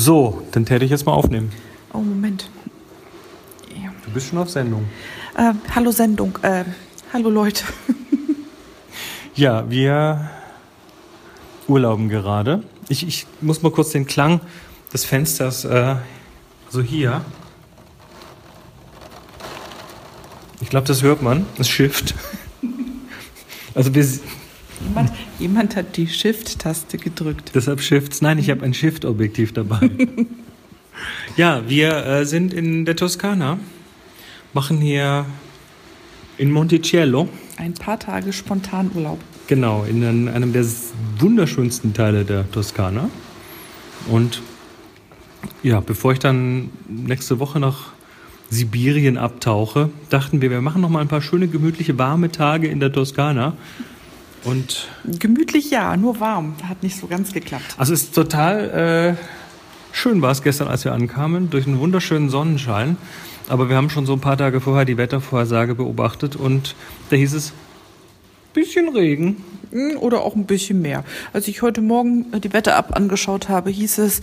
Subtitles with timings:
[0.00, 1.50] So, dann täte ich jetzt mal aufnehmen.
[1.92, 2.48] Oh, Moment.
[3.74, 3.90] Ja.
[4.04, 4.84] Du bist schon auf Sendung.
[5.36, 6.38] Äh, hallo Sendung.
[6.42, 6.62] Äh,
[7.12, 7.64] hallo Leute.
[9.34, 10.30] ja, wir
[11.66, 12.62] urlauben gerade.
[12.88, 14.40] Ich, ich muss mal kurz den Klang
[14.92, 15.96] des Fensters, äh,
[16.66, 17.24] also hier.
[20.60, 22.14] Ich glaube, das hört man, das Shift.
[23.74, 24.04] Also wir,
[24.86, 27.52] Jemand, jemand hat die Shift-Taste gedrückt.
[27.54, 28.22] Deshalb Shifts.
[28.22, 29.90] Nein, ich habe ein Shift-Objektiv dabei.
[31.36, 33.58] ja, wir äh, sind in der Toskana,
[34.52, 35.26] machen hier
[36.36, 37.28] in Monticello.
[37.56, 39.18] Ein paar Tage Spontanurlaub.
[39.48, 40.64] Genau, in einem der
[41.18, 43.10] wunderschönsten Teile der Toskana.
[44.08, 44.42] Und
[45.62, 47.92] ja, bevor ich dann nächste Woche nach
[48.50, 52.80] Sibirien abtauche, dachten wir, wir machen noch mal ein paar schöne, gemütliche, warme Tage in
[52.80, 53.54] der Toskana.
[54.44, 56.54] Und Gemütlich ja, nur warm.
[56.68, 57.74] Hat nicht so ganz geklappt.
[57.76, 59.24] Also es ist total äh,
[59.92, 62.96] schön war es gestern, als wir ankamen, durch einen wunderschönen Sonnenschein.
[63.48, 66.74] Aber wir haben schon so ein paar Tage vorher die Wettervorhersage beobachtet und
[67.10, 67.52] da hieß es,
[68.52, 69.36] bisschen Regen.
[69.70, 71.04] Hm, oder auch ein bisschen mehr.
[71.32, 74.20] Als ich heute Morgen die Wetter-App angeschaut habe, hieß es,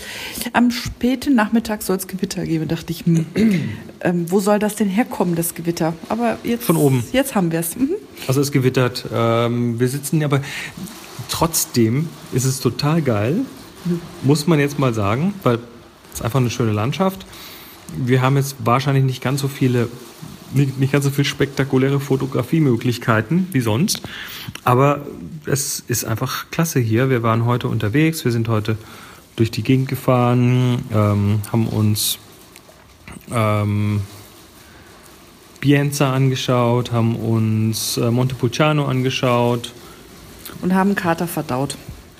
[0.53, 2.67] am späten Nachmittag soll es Gewitter geben.
[2.67, 3.25] Dachte ich, hm,
[4.01, 5.93] ähm, wo soll das denn herkommen, das Gewitter?
[6.09, 7.03] Aber jetzt, Von oben.
[7.11, 7.75] jetzt haben wir es.
[7.75, 7.95] Mhm.
[8.27, 9.05] Also es gewittert.
[9.13, 10.41] Ähm, wir sitzen aber
[11.29, 13.41] trotzdem ist es total geil,
[14.23, 15.59] muss man jetzt mal sagen, weil
[16.13, 17.25] es einfach eine schöne Landschaft.
[17.97, 19.89] Wir haben jetzt wahrscheinlich nicht ganz so viele
[20.53, 24.01] nicht, nicht ganz so viel spektakuläre Fotografiemöglichkeiten wie sonst.
[24.63, 25.05] Aber
[25.45, 27.09] es ist einfach klasse hier.
[27.09, 28.77] Wir waren heute unterwegs, wir sind heute
[29.35, 32.19] durch die Gegend gefahren, ähm, haben uns
[33.31, 34.01] ähm,
[35.65, 39.73] Bienza angeschaut, haben uns äh, Montepulciano angeschaut.
[40.61, 41.75] Und haben Kater verdaut.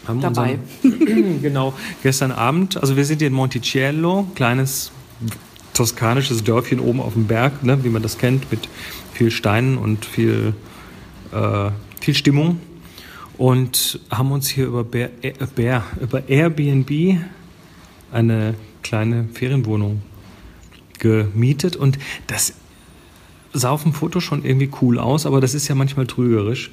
[0.07, 0.57] Haben dabei.
[0.81, 4.91] Unseren, genau, gestern Abend, also wir sind hier in Monticello, kleines
[5.75, 8.67] toskanisches Dörfchen oben auf dem Berg, ne, wie man das kennt, mit
[9.13, 10.56] viel Steinen und viel,
[11.31, 11.69] äh,
[12.01, 12.59] viel Stimmung.
[13.38, 17.19] Und haben uns hier über, Bär, äh, Bär, über Airbnb
[18.12, 20.01] eine kleine Ferienwohnung
[20.97, 21.75] gemietet.
[21.75, 22.56] Und das
[23.55, 26.71] sah auf dem Foto schon irgendwie cool aus, aber das ist ja manchmal trügerisch.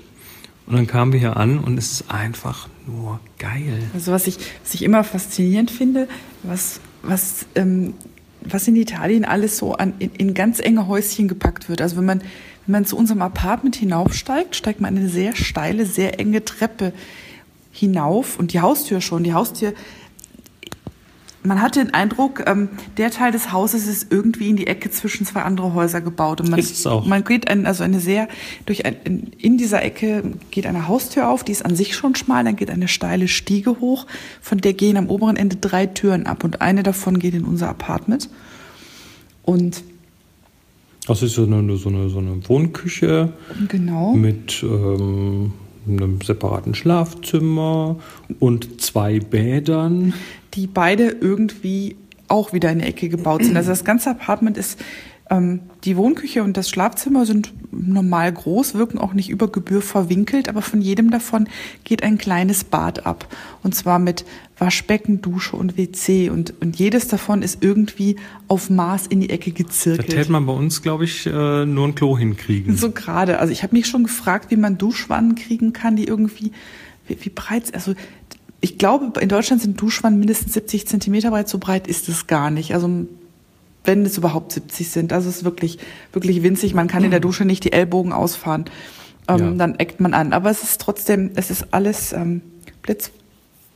[0.66, 3.82] Und dann kamen wir hier an und es ist einfach nur geil.
[3.94, 6.09] Also was ich, was ich immer faszinierend finde,
[6.44, 7.94] was, was ähm,
[8.44, 11.81] was in Italien alles so an, in, in, ganz enge Häuschen gepackt wird.
[11.81, 12.21] Also wenn man,
[12.66, 16.92] wenn man zu unserem Apartment hinaufsteigt, steigt man eine sehr steile, sehr enge Treppe
[17.71, 19.25] hinauf und die Haustür schon.
[19.25, 19.72] Die Haustür
[21.44, 25.26] man hat den Eindruck, ähm, der Teil des Hauses ist irgendwie in die Ecke zwischen
[25.26, 26.41] zwei andere Häuser gebaut.
[26.41, 27.06] Und man, ist es auch.
[27.06, 28.28] Man geht ein, also eine sehr,
[28.66, 32.44] durch ein, in dieser Ecke geht eine Haustür auf, die ist an sich schon schmal,
[32.44, 34.06] dann geht eine steile Stiege hoch,
[34.41, 37.69] von der gehen am oberen Ende drei Türen ab und eine davon geht in unser
[37.69, 38.28] Apartment.
[39.42, 39.82] Und
[41.06, 43.32] das ist so eine, so eine, so eine Wohnküche.
[43.69, 44.12] Genau.
[44.14, 45.53] Mit ähm,
[45.87, 47.97] einem separaten Schlafzimmer
[48.38, 50.15] und zwei Bädern
[50.54, 51.97] die beide irgendwie
[52.28, 53.56] auch wieder in die Ecke gebaut sind.
[53.56, 54.78] Also das ganze Apartment ist,
[55.84, 60.60] die Wohnküche und das Schlafzimmer sind normal groß, wirken auch nicht über Gebühr verwinkelt, aber
[60.60, 61.48] von jedem davon
[61.84, 63.26] geht ein kleines Bad ab.
[63.62, 64.26] Und zwar mit
[64.59, 66.28] Waschbecken, Dusche und WC.
[66.28, 68.16] Und, und jedes davon ist irgendwie
[68.47, 70.12] auf Maß in die Ecke gezirkelt.
[70.12, 72.76] Da hätte man bei uns, glaube ich, äh, nur ein Klo hinkriegen.
[72.76, 73.38] So gerade.
[73.38, 76.53] Also ich habe mich schon gefragt, wie man Duschwannen kriegen kann, die irgendwie
[77.09, 77.94] wie, wie breit, also
[78.60, 81.48] ich glaube, in Deutschland sind Duschwannen mindestens 70 Zentimeter breit.
[81.48, 82.75] So breit ist es gar nicht.
[82.75, 83.06] Also
[83.84, 85.12] wenn es überhaupt 70 sind.
[85.12, 85.78] Also es ist wirklich,
[86.12, 86.75] wirklich winzig.
[86.75, 88.66] Man kann in der Dusche nicht die Ellbogen ausfahren.
[89.28, 89.50] Ähm, ja.
[89.53, 90.32] Dann eckt man an.
[90.32, 92.42] Aber es ist trotzdem, es ist alles ähm,
[92.82, 93.10] Blitz,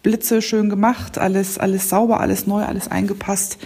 [0.02, 3.58] Blitze schön gemacht, alles, alles sauber, alles neu, alles eingepasst.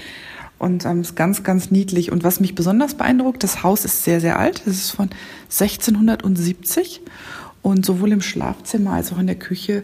[0.59, 2.13] Und ähm, ist ganz, ganz niedlich.
[2.13, 4.63] Und was mich besonders beeindruckt, das Haus ist sehr, sehr alt.
[4.67, 5.11] Es ist von
[5.45, 7.01] 1670.
[7.63, 9.83] Und sowohl im Schlafzimmer als auch in der Küche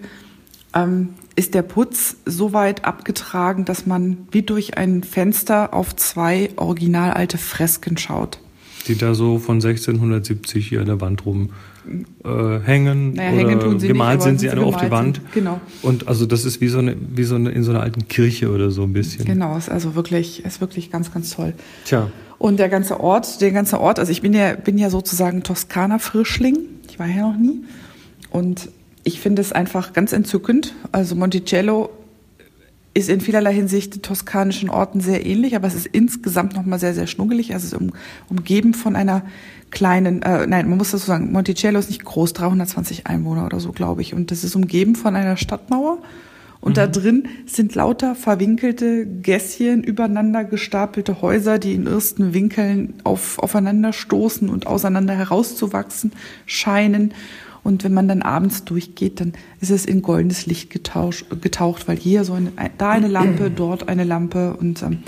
[0.75, 6.51] ähm, ist der Putz so weit abgetragen, dass man wie durch ein Fenster auf zwei
[6.57, 8.41] original alte Fresken schaut.
[8.89, 11.51] Die da so von 1670 hier an der Wand rum
[12.25, 15.17] äh, hängen naja, oder hängen tun sie gemalt nicht, sind sie alle auf die Wand.
[15.17, 15.33] Sind.
[15.33, 15.61] Genau.
[15.83, 18.51] Und also das ist wie so eine wie so eine in so einer alten Kirche
[18.51, 19.25] oder so ein bisschen.
[19.25, 21.53] Genau, ist also wirklich ist wirklich ganz ganz toll.
[21.85, 22.11] Tja.
[22.39, 25.99] Und der ganze Ort, der ganze Ort, also ich bin ja bin ja sozusagen Toskana
[25.99, 26.59] Frischling.
[26.89, 27.63] Ich war ja noch nie
[28.31, 28.69] und
[29.07, 30.75] ich finde es einfach ganz entzückend.
[30.91, 31.91] Also Monticello
[32.93, 36.93] ist in vielerlei Hinsicht den toskanischen Orten sehr ähnlich, aber es ist insgesamt nochmal sehr,
[36.93, 37.55] sehr schnuggelig.
[37.55, 37.93] Also es ist um,
[38.29, 39.23] umgeben von einer
[39.71, 43.61] kleinen, äh, nein, man muss das so sagen, Monticello ist nicht groß, 320 Einwohner oder
[43.61, 44.13] so, glaube ich.
[44.13, 45.99] Und das ist umgeben von einer Stadtmauer
[46.61, 46.75] Und mhm.
[46.75, 53.93] da drin sind lauter verwinkelte Gässchen, übereinander gestapelte Häuser, die in ersten Winkeln auf, aufeinander
[53.93, 56.11] stoßen und auseinander herauszuwachsen
[56.45, 57.15] scheinen.
[57.67, 61.97] Und wenn man dann abends durchgeht, dann ist es in goldenes Licht getauscht, getaucht, weil
[61.97, 64.99] hier so eine, da eine Lampe, dort eine Lampe und ähm,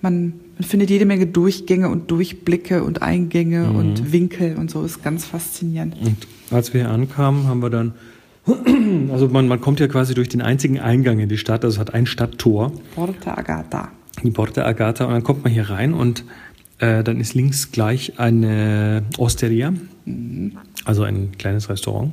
[0.00, 3.76] man, man findet jede Menge Durchgänge und Durchblicke und Eingänge mhm.
[3.76, 5.96] und Winkel und so ist ganz faszinierend.
[6.00, 6.16] Und
[6.50, 7.92] als wir hier ankamen, haben wir dann
[9.12, 11.78] also man, man kommt ja quasi durch den einzigen Eingang in die Stadt, also es
[11.78, 12.72] hat ein Stadttor.
[12.94, 13.92] Porta Agata.
[14.22, 16.24] Die Porta Agata und dann kommt man hier rein und
[16.78, 19.74] äh, dann ist links gleich eine Osteria,
[20.06, 20.52] mhm.
[20.84, 22.12] Also ein kleines Restaurant.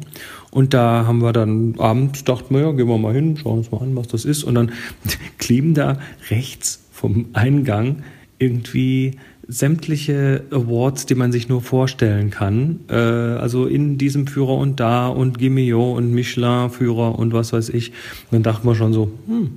[0.52, 3.82] Und da haben wir dann abends gedacht, ja, gehen wir mal hin, schauen uns mal
[3.82, 4.44] an, was das ist.
[4.44, 4.72] Und dann
[5.38, 8.04] kleben da rechts vom Eingang
[8.40, 9.14] irgendwie
[9.48, 12.80] sämtliche Awards, die man sich nur vorstellen kann.
[12.90, 17.90] Äh, also in diesem Führer und da und Gimeo und Michelin-Führer und was weiß ich.
[17.90, 19.52] Und dann dachten wir schon so, hm.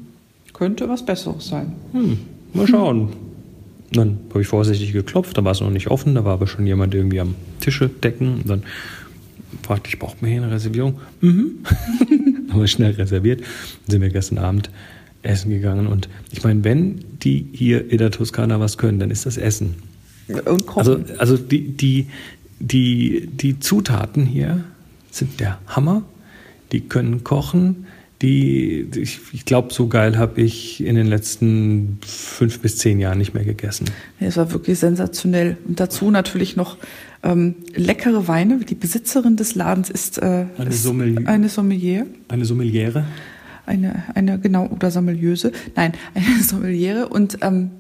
[0.52, 1.72] Könnte was Besseres sein.
[1.92, 2.18] Hm,
[2.52, 3.10] mal schauen.
[3.92, 6.66] Dann habe ich vorsichtig geklopft, da war es noch nicht offen, da war aber schon
[6.66, 8.42] jemand irgendwie am Tische decken.
[8.42, 8.62] Und dann
[9.62, 11.00] fragte ich, braucht man hier eine Reservierung?
[11.20, 11.60] Mhm.
[12.50, 13.40] haben wir schnell reserviert.
[13.40, 14.70] Dann sind wir gestern Abend
[15.22, 15.86] essen gegangen.
[15.86, 19.76] Und ich meine, wenn die hier in der Toskana was können, dann ist das Essen.
[20.28, 20.78] Und kochen.
[20.78, 22.06] Also, also die, die,
[22.60, 24.64] die, die Zutaten hier
[25.10, 26.02] sind der Hammer.
[26.72, 27.86] Die können kochen.
[28.22, 33.18] Die, ich, ich glaube, so geil habe ich in den letzten fünf bis zehn Jahren
[33.18, 33.86] nicht mehr gegessen.
[34.18, 35.56] es war wirklich sensationell.
[35.66, 36.78] Und dazu natürlich noch
[37.22, 38.58] ähm, leckere Weine.
[38.58, 41.28] Die Besitzerin des Ladens ist, äh, eine, ist Sommelier.
[41.28, 42.06] eine Sommelier.
[42.28, 43.04] Eine Sommeliere
[43.68, 47.70] eine, eine genau, oder Sommeliöse, nein, eine Sommeliere und ähm,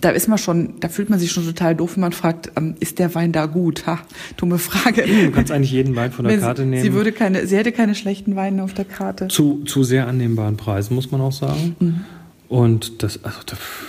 [0.00, 2.74] da ist man schon, da fühlt man sich schon total doof, wenn man fragt, ähm,
[2.80, 3.86] ist der Wein da gut?
[3.86, 4.00] Ha,
[4.36, 5.02] dumme Frage.
[5.02, 6.82] Du kannst eigentlich jeden Wein von der Karte sie, nehmen.
[6.82, 9.28] Sie würde keine, sie hätte keine schlechten Weine auf der Karte.
[9.28, 11.76] Zu, zu sehr annehmbaren Preisen, muss man auch sagen.
[11.78, 12.00] Mhm.
[12.48, 13.38] Und das, also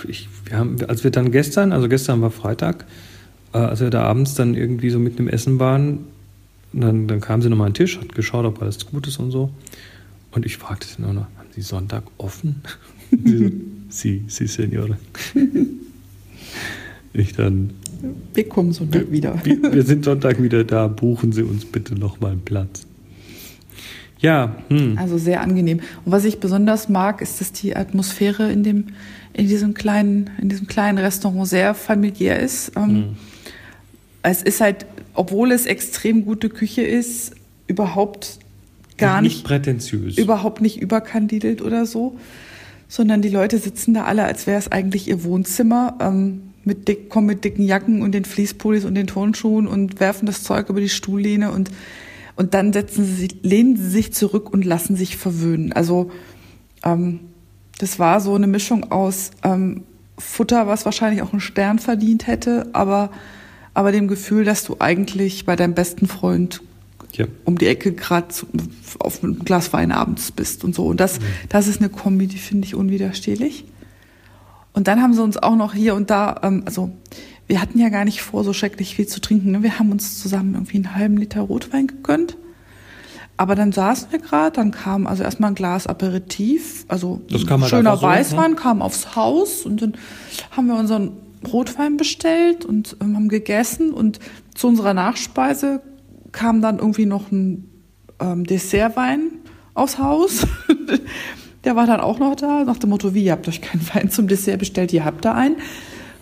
[0.08, 2.84] ich, wir haben, als wir dann gestern, also gestern war Freitag,
[3.52, 6.00] äh, als wir da abends dann irgendwie so mit dem Essen waren,
[6.72, 9.30] dann, dann kam sie nochmal an den Tisch, hat geschaut, ob alles gut ist und
[9.30, 9.50] so.
[10.32, 12.62] Und ich fragte sie nur noch, haben Sie Sonntag offen?
[13.88, 14.98] Sie, sie, Senore.
[17.12, 17.70] ich dann.
[18.34, 19.40] Wir kommen Sonntag wieder.
[19.44, 20.86] wir, wir sind Sonntag wieder da.
[20.86, 22.86] Buchen Sie uns bitte nochmal einen Platz.
[24.18, 24.56] Ja.
[24.68, 24.98] Hm.
[24.98, 25.80] Also sehr angenehm.
[26.04, 28.86] Und was ich besonders mag, ist, dass die Atmosphäre in dem,
[29.32, 32.72] in diesem kleinen, in diesem kleinen Restaurant sehr familiär ist.
[32.76, 33.04] Ähm, hm.
[34.22, 37.32] Es ist halt, obwohl es extrem gute Küche ist,
[37.66, 38.38] überhaupt
[38.96, 40.18] gar nicht, nicht prätentiös.
[40.18, 42.18] Überhaupt nicht überkandidelt oder so,
[42.88, 47.08] sondern die Leute sitzen da alle, als wäre es eigentlich ihr Wohnzimmer, ähm, mit dick,
[47.10, 50.80] kommen mit dicken Jacken und den Fließpullis und den Turnschuhen und werfen das Zeug über
[50.80, 51.70] die Stuhllehne und,
[52.34, 55.72] und dann setzen sie, lehnen sie sich zurück und lassen sich verwöhnen.
[55.72, 56.10] Also,
[56.84, 57.20] ähm,
[57.78, 59.84] das war so eine Mischung aus ähm,
[60.18, 63.10] Futter, was wahrscheinlich auch einen Stern verdient hätte, aber,
[63.74, 66.62] aber dem Gefühl, dass du eigentlich bei deinem besten Freund
[67.18, 67.26] ja.
[67.44, 68.28] um die Ecke gerade
[68.98, 70.86] auf ein Glas Wein abends bist und so.
[70.86, 71.24] Und das, mhm.
[71.48, 73.64] das ist eine Kombi, die finde ich unwiderstehlich.
[74.72, 76.90] Und dann haben sie uns auch noch hier und da, ähm, also
[77.46, 79.52] wir hatten ja gar nicht vor, so schrecklich viel zu trinken.
[79.52, 79.62] Ne?
[79.62, 82.36] Wir haben uns zusammen irgendwie einen halben Liter Rotwein gegönnt.
[83.38, 87.96] Aber dann saßen wir gerade, dann kam also erstmal ein Glas Aperitif, also halt schöner
[87.96, 88.56] so, Weißwein, ne?
[88.56, 89.94] kam aufs Haus und dann
[90.50, 91.12] haben wir unseren
[91.46, 94.20] Rotwein bestellt und ähm, haben gegessen und
[94.54, 95.82] zu unserer Nachspeise
[96.36, 97.64] kam dann irgendwie noch ein
[98.20, 99.30] ähm, Dessertwein
[99.74, 100.46] aufs Haus.
[101.64, 104.10] Der war dann auch noch da, nach dem Motto, wie, ihr habt euch keinen Wein
[104.10, 105.56] zum Dessert bestellt, ihr habt da einen.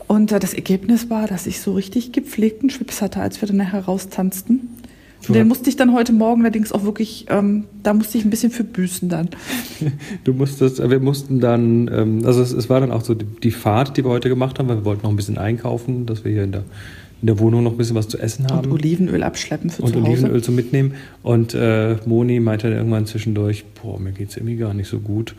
[0.06, 3.58] Und äh, das Ergebnis war, dass ich so richtig gepflegten Schwips hatte, als wir dann
[3.58, 4.70] nachher raustanzten.
[5.26, 8.30] Und den musste ich dann heute Morgen allerdings auch wirklich, ähm, da musste ich ein
[8.30, 9.30] bisschen für büßen dann.
[10.22, 13.50] Du musstest, wir mussten dann, ähm, also es, es, war dann auch so die, die
[13.50, 16.32] Fahrt, die wir heute gemacht haben, weil wir wollten noch ein bisschen einkaufen, dass wir
[16.32, 16.64] hier in der
[17.24, 18.70] in der Wohnung noch ein bisschen was zu essen haben.
[18.70, 20.04] Und Olivenöl abschleppen für und zu Hause.
[20.04, 20.92] Und Olivenöl zum Mitnehmen.
[21.22, 24.98] Und äh, Moni meinte dann irgendwann zwischendurch, boah, mir geht es irgendwie gar nicht so
[24.98, 25.34] gut.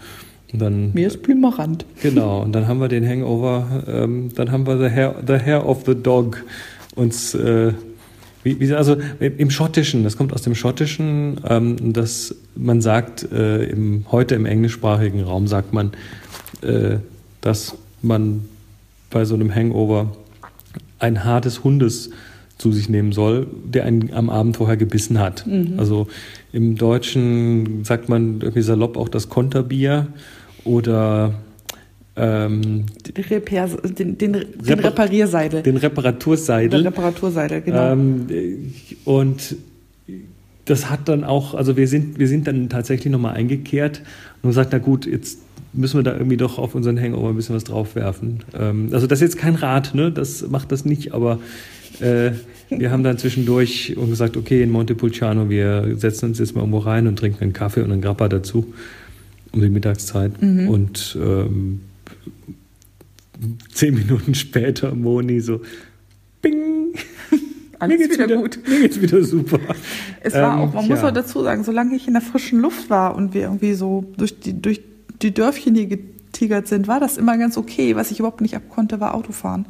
[0.51, 1.85] Und dann, mir ist Blümerand.
[2.01, 5.69] Genau, und dann haben wir den Hangover, ähm, dann haben wir The Hair, the hair
[5.69, 6.43] of the Dog
[6.95, 7.73] uns, äh,
[8.41, 13.63] wie, wie, also im Schottischen, das kommt aus dem Schottischen, ähm, dass man sagt, äh,
[13.65, 15.91] im, heute im englischsprachigen Raum sagt man,
[16.63, 16.97] äh,
[17.41, 18.45] dass man
[19.11, 20.15] bei so einem Hangover
[20.99, 22.09] ein Haar des Hundes
[22.57, 25.45] zu sich nehmen soll, der einen am Abend vorher gebissen hat.
[25.45, 25.73] Mhm.
[25.77, 26.07] Also
[26.53, 30.07] im Deutschen sagt man irgendwie salopp auch das Konterbier
[30.63, 31.33] oder
[32.15, 32.85] ähm,
[33.29, 35.63] Repair, den, den, den Reparierseidel.
[35.63, 36.79] Den Reparaturseidel.
[36.79, 37.91] Den Reparaturseidel, genau.
[37.91, 38.73] Ähm,
[39.03, 39.57] und
[40.63, 44.01] das hat dann auch, also wir sind, wir sind dann tatsächlich nochmal eingekehrt
[44.41, 45.39] und gesagt, na gut, jetzt
[45.75, 48.39] müssen wir da irgendwie doch auf unseren Hangover ein bisschen was draufwerfen.
[48.57, 50.11] Ähm, also das ist jetzt kein Rat, ne?
[50.11, 51.39] das macht das nicht, aber
[51.99, 52.31] äh,
[52.69, 56.79] wir haben dann zwischendurch und gesagt, okay, in Montepulciano, wir setzen uns jetzt mal irgendwo
[56.79, 58.73] rein und trinken einen Kaffee und einen Grappa dazu
[59.51, 60.41] um die Mittagszeit.
[60.41, 60.67] Mhm.
[60.67, 61.81] Und ähm,
[63.71, 65.61] zehn Minuten später Moni so,
[66.41, 66.93] bing,
[67.79, 68.59] alles mir geht's wieder, wieder, gut.
[68.67, 69.59] Mir geht's wieder super.
[70.21, 70.89] Es war ähm, auch, man ja.
[70.95, 74.05] muss auch dazu sagen, solange ich in der frischen Luft war und wir irgendwie so
[74.17, 74.81] durch die, durch
[75.21, 77.95] die Dörfchen hier getigert sind, war das immer ganz okay.
[77.95, 79.65] Was ich überhaupt nicht abkonnte, war Autofahren.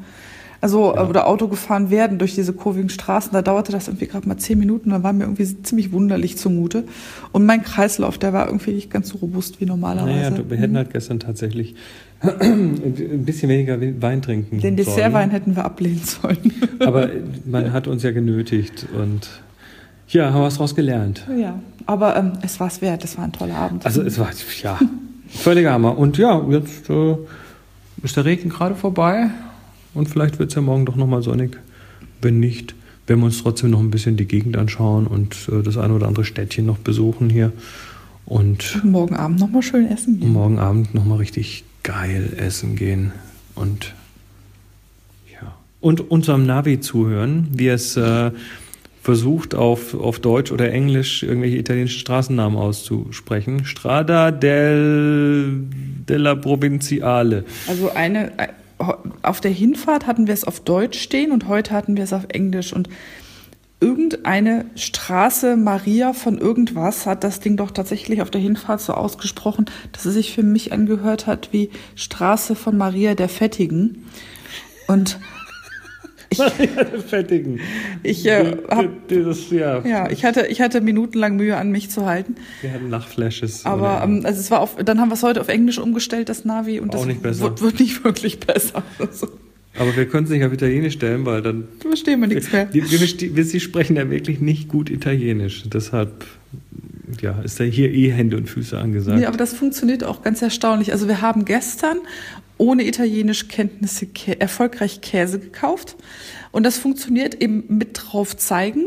[0.61, 1.07] Also, ja.
[1.07, 3.31] oder Auto gefahren werden durch diese kurvigen Straßen.
[3.33, 4.89] Da dauerte das irgendwie gerade mal zehn Minuten.
[4.89, 6.85] Da war mir irgendwie ziemlich wunderlich zumute.
[7.31, 10.31] Und mein Kreislauf, der war irgendwie nicht ganz so robust wie normalerweise.
[10.31, 11.75] Naja, wir hätten halt gestern tatsächlich
[12.21, 16.51] ein bisschen weniger Wein trinken Den Dessertwein hätten wir ablehnen sollen.
[16.79, 17.09] Aber
[17.45, 19.29] man hat uns ja genötigt und
[20.07, 21.25] ja, haben wir was draus gelernt.
[21.35, 23.03] Ja, aber ähm, es war es wert.
[23.03, 23.85] Es war ein toller Abend.
[23.85, 24.29] Also es war,
[24.61, 24.79] ja,
[25.29, 25.97] völliger Hammer.
[25.97, 27.15] Und ja, jetzt äh,
[28.03, 29.29] ist der Regen gerade vorbei
[29.93, 31.57] und vielleicht wird es ja morgen doch nochmal sonnig.
[32.21, 32.75] Wenn nicht,
[33.07, 36.07] werden wir uns trotzdem noch ein bisschen die Gegend anschauen und äh, das eine oder
[36.07, 37.51] andere Städtchen noch besuchen hier.
[38.25, 40.33] Und, und morgen Abend nochmal schön essen gehen.
[40.33, 43.11] Morgen Abend nochmal richtig geil essen gehen.
[43.53, 43.93] Und
[45.31, 45.55] ja.
[45.79, 48.31] Und unserem Navi zuhören, wie es äh,
[49.05, 53.63] versucht, auf, auf Deutsch oder Englisch irgendwelche italienischen Straßennamen auszusprechen.
[53.63, 55.59] Strada del,
[56.09, 57.45] della Provinciale.
[57.67, 58.31] Also eine,
[59.21, 62.25] auf der Hinfahrt hatten wir es auf Deutsch stehen und heute hatten wir es auf
[62.29, 62.73] Englisch.
[62.73, 62.89] Und
[63.79, 69.65] irgendeine Straße Maria von irgendwas hat das Ding doch tatsächlich auf der Hinfahrt so ausgesprochen,
[69.91, 74.07] dass es sich für mich angehört hat wie Straße von Maria der Fettigen.
[74.87, 75.19] Und
[77.07, 77.59] Fettigen.
[78.03, 79.85] Ich, äh, hab, das, ja.
[79.85, 82.35] ja, ich hatte, ich hatte minutenlang Mühe an mich zu halten.
[82.61, 83.65] Wir hatten Lachflashes.
[83.65, 86.45] Aber ähm, also es war auf, dann haben wir es heute auf Englisch umgestellt, das
[86.45, 87.43] Navi, und Auch das nicht besser.
[87.43, 88.83] Wird, wird nicht wirklich besser.
[88.99, 89.27] Also.
[89.77, 91.67] Aber wir können es nicht auf Italienisch stellen, weil dann.
[91.79, 92.67] Verstehen wir nichts mehr.
[92.71, 95.63] Wir, wir, wir, Sie sprechen ja wirklich nicht gut Italienisch.
[95.67, 96.25] Deshalb
[97.21, 99.19] ja, ist da hier eh Hände und Füße angesagt.
[99.19, 100.91] Nee, aber das funktioniert auch ganz erstaunlich.
[100.91, 101.97] Also wir haben gestern
[102.57, 105.95] ohne italienische Kenntnisse kä erfolgreich Käse gekauft.
[106.51, 108.85] Und das funktioniert eben mit drauf zeigen.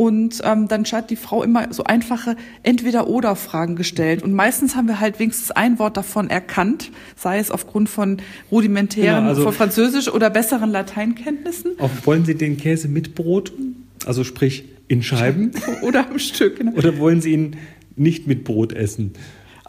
[0.00, 4.22] Und ähm, dann hat die Frau immer so einfache Entweder-Oder-Fragen gestellt.
[4.22, 8.16] Und meistens haben wir halt wenigstens ein Wort davon erkannt, sei es aufgrund von
[8.50, 11.72] rudimentären, genau, also von Französisch oder besseren Lateinkenntnissen.
[11.78, 13.52] Auch wollen Sie den Käse mit Brot,
[14.06, 15.50] also sprich in Scheiben?
[15.82, 16.56] oder am Stück.
[16.56, 16.72] Genau.
[16.72, 17.56] Oder wollen Sie ihn
[17.94, 19.12] nicht mit Brot essen?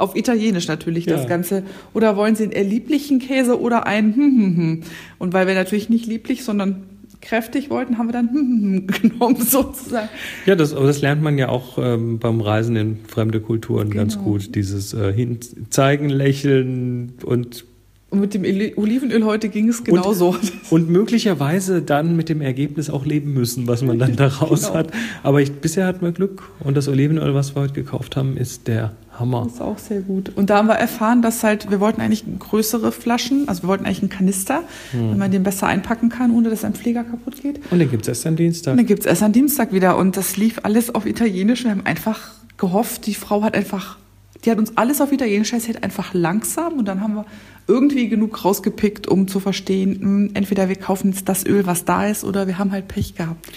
[0.01, 1.15] Auf Italienisch natürlich ja.
[1.15, 1.63] das Ganze.
[1.93, 4.81] Oder wollen Sie einen eher lieblichen Käse oder einen hm, hm, hm.
[5.19, 6.83] Und weil wir natürlich nicht lieblich, sondern
[7.21, 10.09] kräftig wollten, haben wir dann hm, genommen sozusagen.
[10.45, 14.01] Ja, das, aber das lernt man ja auch ähm, beim Reisen in fremde Kulturen genau.
[14.01, 14.55] ganz gut.
[14.55, 17.65] Dieses äh, Hinzeigen, Lächeln und
[18.11, 20.31] und mit dem Olivenöl heute ging es genauso.
[20.31, 24.73] Und, und, möglicherweise dann mit dem Ergebnis auch leben müssen, was man dann daraus genau.
[24.73, 24.91] hat.
[25.23, 26.43] Aber ich, bisher hatten wir Glück.
[26.59, 29.43] Und das Olivenöl, was wir heute gekauft haben, ist der Hammer.
[29.45, 30.29] Das ist auch sehr gut.
[30.35, 33.85] Und da haben wir erfahren, dass halt, wir wollten eigentlich größere Flaschen, also wir wollten
[33.85, 35.11] eigentlich einen Kanister, hm.
[35.11, 37.61] wenn man den besser einpacken kann, ohne dass ein Pfleger kaputt geht.
[37.71, 38.71] Und den gibt es erst am Dienstag.
[38.71, 39.97] Und den gibt es erst am Dienstag wieder.
[39.97, 41.63] Und das lief alles auf Italienisch.
[41.63, 43.97] Wir haben einfach gehofft, die Frau hat einfach,
[44.43, 46.73] die hat uns alles auf Italienisch erzählt, einfach langsam.
[46.73, 47.25] Und dann haben wir
[47.67, 51.85] irgendwie genug rausgepickt, um zu verstehen, mh, hm, entweder wir kaufen jetzt das Öl, was
[51.85, 53.47] da ist, oder wir haben halt Pech gehabt.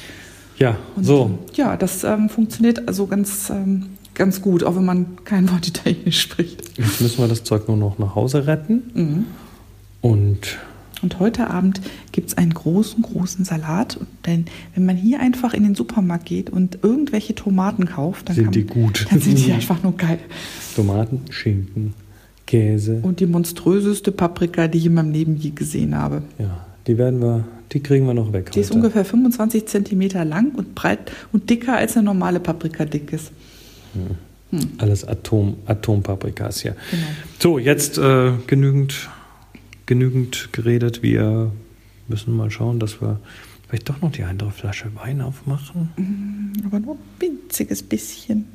[0.58, 1.38] Ja, Und, so.
[1.54, 6.20] Ja, das ähm, funktioniert also ganz, ähm, ganz gut, auch wenn man kein Wort Italienisch
[6.20, 6.62] spricht.
[6.78, 8.82] Jetzt müssen wir das Zeug nur noch nach Hause retten.
[8.94, 9.24] Mhm.
[10.00, 10.58] Und
[11.04, 14.00] und heute Abend gibt es einen großen, großen Salat.
[14.24, 18.54] Denn wenn man hier einfach in den Supermarkt geht und irgendwelche Tomaten kauft, dann, sind
[18.54, 19.06] die gut.
[19.10, 20.18] dann sind die einfach nur geil.
[20.74, 21.92] Tomaten, Schinken,
[22.46, 23.00] Käse.
[23.02, 26.22] Und die monströseste Paprika, die ich in meinem Leben je gesehen habe.
[26.38, 28.46] Ja, die werden wir, die kriegen wir noch weg.
[28.46, 28.60] Die heute.
[28.60, 33.30] ist ungefähr 25 Zentimeter lang und breit und dicker als eine normale Paprika dick ist.
[33.94, 34.16] Hm.
[34.50, 34.70] Hm.
[34.78, 36.76] Alles Atom, Atompaprikas hier.
[36.90, 37.02] Genau.
[37.40, 39.08] So, jetzt äh, genügend,
[39.86, 41.02] genügend geredet.
[41.02, 41.50] Wir
[42.08, 43.18] müssen mal schauen, dass wir
[43.66, 45.90] vielleicht doch noch die andere Flasche Wein aufmachen.
[45.96, 48.46] Mm, aber nur ein winziges bisschen.